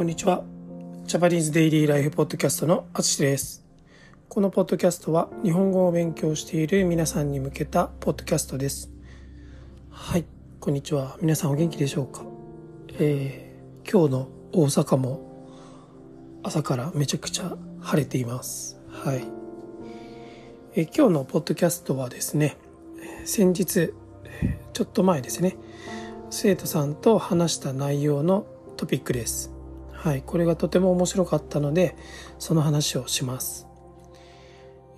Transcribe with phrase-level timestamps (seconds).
[0.00, 0.42] こんにちは。
[1.04, 3.66] ジャパニーズデイリーライフポッドキャストのあつしです。
[4.30, 8.90] このポッドキャストは日本語を勉強している皆さんに向けたポッドキャストです。
[9.90, 10.24] はい、
[10.58, 11.18] こんにちは。
[11.20, 12.22] 皆さんお元気でしょうか？
[12.98, 15.20] えー、今日の大阪も
[16.44, 18.80] 朝からめちゃくちゃ晴れています。
[18.88, 19.22] はい。
[20.76, 22.56] えー、今日のポッドキャストはですね、
[23.26, 23.92] 先日、
[24.72, 25.58] ちょっと前ですね、
[26.30, 28.46] 生徒さんと話した内容の
[28.78, 29.52] トピックです。
[30.02, 31.94] はい、これがとても面白かったので、
[32.38, 33.66] その話をします。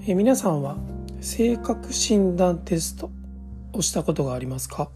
[0.06, 0.76] え皆さんは
[1.20, 3.10] 性格診断テスト
[3.72, 4.90] をしたことがありますか？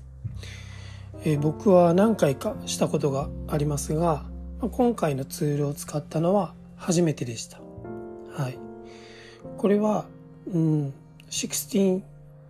[1.24, 4.24] え僕は何回かしたことがありますが、
[4.60, 7.58] 今回のツールを使ったのは初めてでした。
[8.30, 8.58] はい。
[9.58, 10.06] これは、
[10.46, 10.94] うん、
[11.30, 12.00] 16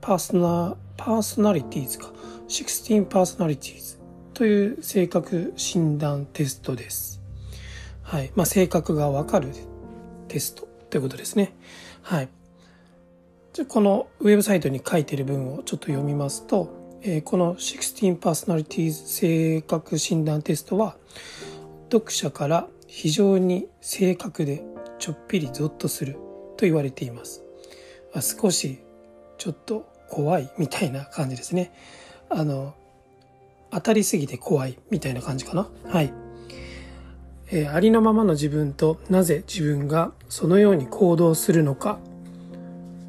[0.03, 2.13] パーソナ、パーソナリティーズか。
[2.49, 3.99] 16パーソナリティーズ
[4.35, 7.23] という性格診断テストです。
[8.07, 8.31] はい。
[8.37, 9.49] まあ、性格がわかる
[10.29, 11.53] テストということですね。
[12.03, 12.29] はい。
[13.53, 20.97] じゃこのウェブサイトに書いてる文をちょっと読みますと、えー、この16 Personalities 性格診断テストは、
[21.91, 24.63] 読者から非常に正確で
[25.01, 26.13] ちょっぴりゾッとする
[26.57, 27.43] と言われています。
[28.21, 28.79] 少し
[29.37, 31.73] ちょっと怖いみたいな感じですね。
[32.29, 32.75] あの、
[33.73, 35.69] 当たりすぎて怖いみたいな感じかな。
[35.89, 36.26] はい。
[37.49, 41.99] えー、ありのままの自分となぜ自分がそのように行動するのか、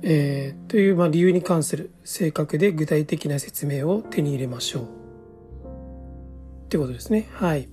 [0.03, 4.83] えー、という、まあ、理由に関する正確で具体的な説明を手に入れましょう。
[6.65, 7.27] ってことですね。
[7.33, 7.67] はい。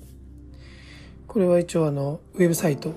[1.26, 2.90] これは一応あの、ウェブサイト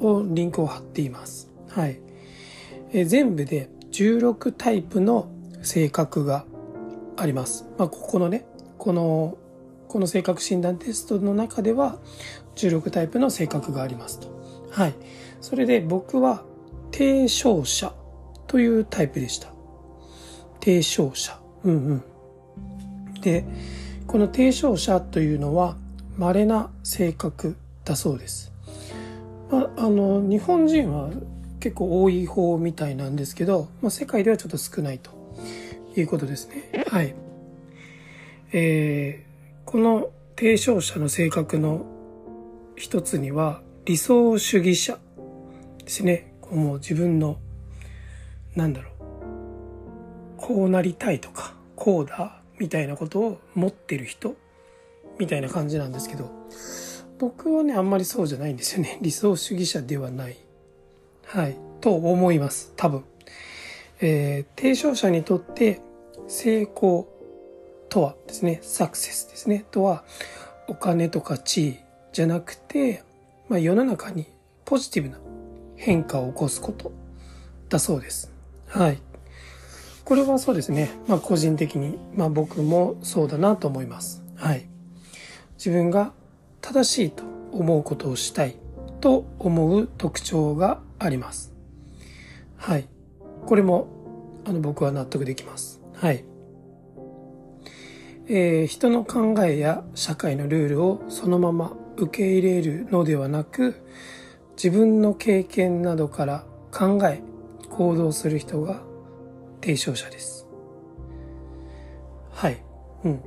[0.00, 1.48] をリンクを貼っています。
[1.70, 2.00] はい。
[2.92, 5.28] えー、全部で16タイプの
[5.62, 6.44] 性格が
[7.16, 7.66] あります。
[7.78, 8.44] まあ、ここのね、
[8.78, 9.38] この
[9.94, 12.00] この性格診断テストの中では
[12.56, 14.26] 16タイプの性格がありますと。
[14.72, 14.94] はい。
[15.40, 16.42] それで僕は
[16.90, 17.94] 提唱者
[18.48, 19.52] というタイプでした。
[20.58, 21.38] 提唱者。
[21.62, 23.14] うんうん。
[23.20, 23.44] で、
[24.08, 25.76] この提唱者というのは
[26.18, 28.52] 稀な性格だそうです。
[29.48, 31.10] まあ、あの、日本人は
[31.60, 35.12] 結構多い方みたいなんですけど、まあ、世界ではちょっと少ないと
[35.94, 36.84] いうことですね。
[36.88, 37.14] はい。
[38.52, 39.24] え、
[39.64, 41.84] この提唱者の性格の
[42.76, 44.98] 一つには理想主義者
[45.84, 46.34] ですね。
[46.40, 47.38] こうもう自分の、
[48.54, 48.94] なんだろう、
[50.36, 54.36] こうなりたいとか、こうだ、みたいなことを持ってる人、
[55.18, 56.30] みたいな感じなんですけど、
[57.18, 58.98] 僕はね、あんまりそうじゃないんですよね。
[59.02, 60.36] 理想主義者ではない。
[61.24, 61.56] はい。
[61.80, 62.72] と思います。
[62.76, 63.04] 多分。
[64.00, 65.80] えー、提唱者にとって
[66.26, 67.08] 成功
[67.94, 70.02] とはですね、サクセスですね、とは、
[70.66, 71.76] お金とか地位
[72.12, 73.04] じゃなくて、
[73.48, 74.26] まあ、世の中に
[74.64, 75.18] ポジティブな
[75.76, 76.90] 変化を起こすこと
[77.68, 78.32] だそうです。
[78.66, 78.98] はい。
[80.04, 80.90] これはそうですね。
[81.06, 84.24] まあ個人的に、まあ僕もそうだなと思います。
[84.34, 84.66] はい。
[85.56, 86.12] 自分が
[86.62, 87.22] 正しいと
[87.52, 88.56] 思うことをしたい
[89.00, 91.52] と思う特徴があります。
[92.56, 92.88] はい。
[93.46, 93.86] これも、
[94.44, 95.80] あの僕は納得できます。
[95.94, 96.24] はい。
[98.26, 103.84] えー、人の考えや社会のルールをそのまま受け入れるのではなく
[104.56, 107.22] 自分の経験などから考え
[107.70, 108.82] 行動する人が
[109.60, 110.46] 提唱者です。
[112.30, 112.62] はい。
[113.04, 113.22] うん。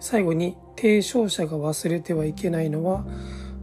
[0.00, 3.04] 最後に提唱者が忘れてはいけないのは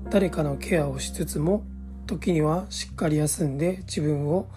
[0.10, 1.64] 誰かのケアをしつつも
[2.08, 4.48] 時にはしっかり休んで自分を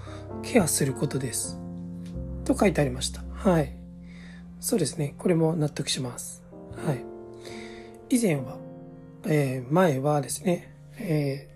[0.42, 1.60] ケアすることです。
[2.44, 3.22] と書いてありました。
[3.32, 3.77] はい。
[4.60, 5.14] そうですね。
[5.18, 6.42] これも納得します。
[6.84, 7.04] はい。
[8.10, 8.56] 以前は、
[9.26, 11.48] えー、前はですね、え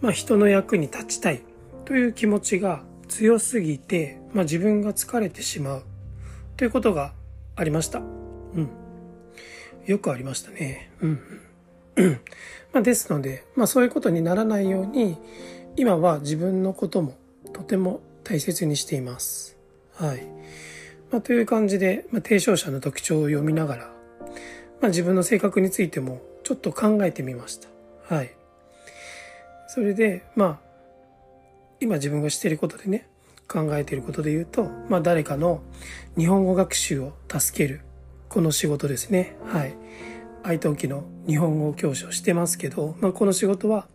[0.00, 1.42] ー、まあ人の役に立ちたい
[1.84, 5.82] という気持ちが強すぎて、まあ自分が疲れてしまう
[6.56, 7.12] ということが
[7.56, 7.98] ありました。
[7.98, 8.68] うん。
[9.86, 10.90] よくありましたね。
[11.00, 11.20] うん。
[12.72, 15.16] まあですので、まあそういうことにならないように、
[15.76, 17.14] 今は自分のことも
[17.52, 19.56] とても大切にしています。
[19.94, 20.39] はい。
[21.10, 23.84] まあ、という感じで、まあ、提唱者の特徴を読みながら、
[24.80, 27.68] まあ、自分の性格についてもちょっと考えてみました。
[28.14, 28.34] はい。
[29.68, 30.58] それで、まあ、
[31.80, 33.08] 今自分がしていることでね、
[33.48, 35.62] 考えていることで言うと、まあ、誰かの
[36.16, 37.80] 日本語学習を助ける、
[38.28, 39.36] この仕事ですね。
[39.44, 39.74] はい。
[40.42, 43.86] 愛登記の日本語教師をしてますけど、まあ、この仕事は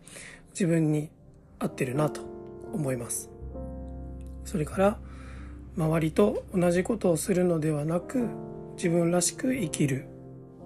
[0.50, 1.10] 自分に
[1.58, 2.20] 合ってるなと
[2.72, 3.30] 思います。
[4.44, 4.98] それから、
[5.76, 8.28] 周りと同じことをするのではなく
[8.76, 10.06] 自分らしく生きる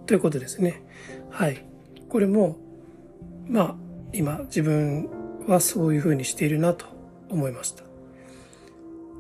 [0.07, 0.83] ということですね。
[1.31, 1.65] はい。
[2.09, 2.57] これも
[3.51, 3.75] まあ、
[4.13, 5.09] 今自分
[5.49, 6.87] はそういうふうにしているなと
[7.29, 7.83] 思いました。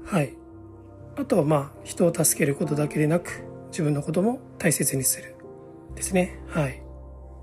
[0.04, 0.36] はい。
[1.16, 5.34] あとはまあ、人を助けることだけでなく、自分のことも大切にする。
[5.96, 6.38] ですね。
[6.46, 6.80] はい。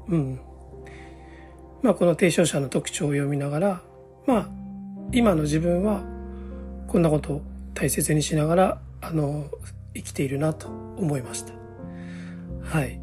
[0.08, 0.40] うん。
[1.82, 3.82] まあ、この提唱者の特徴を読みながら、
[4.26, 4.50] まあ、
[5.12, 6.04] 今の自分は
[6.88, 7.42] こんなことを
[7.78, 9.52] 大切にしながら、あの、
[9.94, 11.54] 生きているなと思いました。
[12.64, 13.00] はい。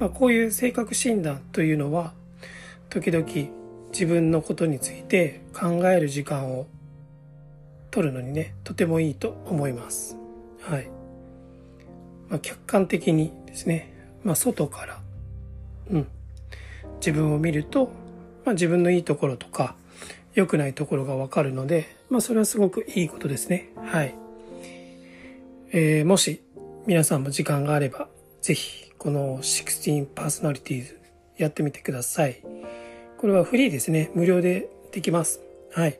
[0.00, 2.12] まあ、こういう性格診断というのは、
[2.90, 3.24] 時々
[3.92, 6.66] 自分のことについて考える時間を
[7.92, 10.16] 取るのにね、とてもいいと思います。
[10.62, 10.88] はい。
[12.28, 13.92] まあ、客観的にですね、
[14.24, 15.00] まあ、外から、
[15.92, 16.08] うん、
[16.96, 17.92] 自分を見ると、
[18.44, 19.76] まあ、自分のいいところとか、
[20.36, 23.70] 良くないところがわかるので、まあ、それはすごくいいことですね。
[23.74, 24.14] はい。
[25.72, 26.42] えー、もし、
[26.86, 28.08] 皆さんも時間があれば、
[28.42, 30.94] ぜひ、この16 Personalities
[31.38, 32.42] やってみてください。
[33.16, 34.10] これはフリーですね。
[34.14, 35.40] 無料でできます。
[35.72, 35.98] はい。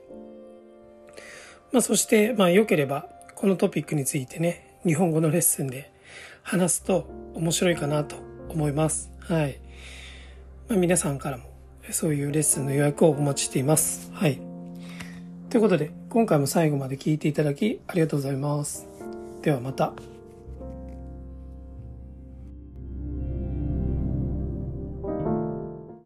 [1.73, 5.91] まあ、そして、まあ、良ければ、このトピックについてね、日本語のレッスンで
[6.43, 8.17] 話すと面白いかなと
[8.51, 9.11] 思います。
[9.21, 9.59] はい。
[10.69, 11.56] まあ、皆さんからも、
[11.91, 14.11] そういうレッスンの予約をお待ちしています。
[14.13, 14.41] はい。
[15.51, 18.87] ということで、今回も最後まで聞いていただきありがとうございます。
[19.43, 19.93] ではまた。